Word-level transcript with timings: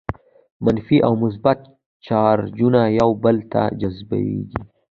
منفي 0.63 0.97
او 1.07 1.13
مثبت 1.23 1.59
چارجونه 2.05 2.81
یو 2.99 3.09
بل 3.23 3.37
ته 3.51 3.61
جذبیږي. 3.81 4.61